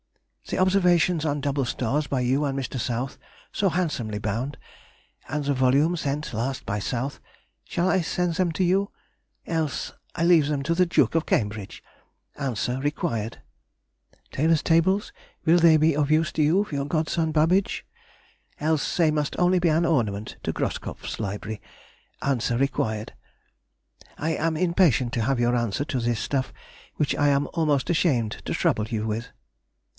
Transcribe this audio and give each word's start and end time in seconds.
The 0.49 0.57
observations 0.57 1.23
on 1.23 1.39
double 1.41 1.63
stars 1.63 2.07
by 2.07 2.21
you 2.21 2.43
and 2.43 2.57
Mr. 2.57 2.77
South 2.79 3.17
(so 3.53 3.69
handsomely 3.69 4.17
bound) 4.17 4.57
and 5.29 5.45
the 5.45 5.53
volume 5.53 5.95
sent 5.95 6.33
last, 6.33 6.65
by 6.65 6.79
South, 6.79 7.21
shall 7.63 7.87
I 7.87 8.01
send 8.01 8.33
them 8.35 8.51
to 8.53 8.63
you?—else 8.63 9.93
I 10.15 10.23
leave 10.25 10.47
them 10.47 10.63
to 10.63 10.73
the 10.75 10.87
Duke 10.87 11.15
of 11.15 11.27
Cambridge!—answer 11.27 12.79
required. 12.79 13.41
Taylor's 14.31 14.63
tables, 14.63 15.13
will 15.45 15.59
they 15.59 15.77
be 15.77 15.95
of 15.95 16.11
use 16.11 16.31
to 16.33 16.41
you 16.41 16.63
for 16.65 16.75
your 16.75 16.85
godson 16.85 17.31
Babbage?—else 17.31 18.97
they 18.97 19.11
must 19.11 19.33
be 19.33 19.39
only 19.39 19.69
an 19.69 19.85
ornament 19.85 20.35
to 20.43 20.51
Groskopf's 20.51 21.19
library!—answer 21.19 22.57
required. 22.57 23.13
I 24.17 24.31
am 24.31 24.57
impatient 24.57 25.13
to 25.13 25.21
have 25.21 25.39
your 25.39 25.55
answer 25.55 25.85
to 25.85 25.99
this 25.99 26.19
stuff, 26.19 26.51
which 26.95 27.15
I 27.15 27.29
am 27.29 27.47
almost 27.53 27.89
ashamed 27.91 28.41
to 28.45 28.53
trouble 28.55 28.85
you 28.87 29.05
with. 29.05 29.27